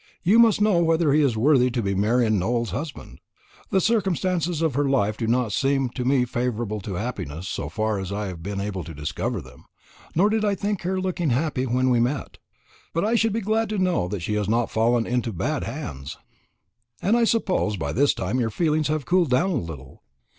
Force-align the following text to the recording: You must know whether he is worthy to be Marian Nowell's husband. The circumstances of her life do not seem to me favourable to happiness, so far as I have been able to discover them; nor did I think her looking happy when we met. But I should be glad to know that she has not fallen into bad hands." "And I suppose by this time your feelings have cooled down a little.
You 0.23 0.39
must 0.39 0.59
know 0.61 0.81
whether 0.83 1.13
he 1.13 1.21
is 1.21 1.37
worthy 1.37 1.69
to 1.69 1.81
be 1.83 1.93
Marian 1.93 2.39
Nowell's 2.39 2.71
husband. 2.71 3.21
The 3.69 3.79
circumstances 3.79 4.63
of 4.63 4.73
her 4.73 4.89
life 4.89 5.15
do 5.15 5.27
not 5.27 5.51
seem 5.51 5.89
to 5.89 6.03
me 6.03 6.25
favourable 6.25 6.81
to 6.81 6.95
happiness, 6.95 7.47
so 7.47 7.69
far 7.69 7.99
as 7.99 8.11
I 8.11 8.25
have 8.25 8.41
been 8.41 8.59
able 8.59 8.83
to 8.85 8.95
discover 8.95 9.41
them; 9.41 9.65
nor 10.15 10.31
did 10.31 10.43
I 10.43 10.55
think 10.55 10.81
her 10.81 10.99
looking 10.99 11.29
happy 11.29 11.67
when 11.67 11.91
we 11.91 11.99
met. 11.99 12.39
But 12.95 13.05
I 13.05 13.13
should 13.13 13.31
be 13.31 13.41
glad 13.41 13.69
to 13.69 13.77
know 13.77 14.07
that 14.07 14.21
she 14.21 14.33
has 14.33 14.49
not 14.49 14.71
fallen 14.71 15.05
into 15.05 15.31
bad 15.31 15.65
hands." 15.65 16.17
"And 16.99 17.15
I 17.15 17.23
suppose 17.23 17.77
by 17.77 17.93
this 17.93 18.15
time 18.15 18.39
your 18.39 18.49
feelings 18.49 18.87
have 18.87 19.05
cooled 19.05 19.29
down 19.29 19.51
a 19.51 19.55
little. 19.55 20.01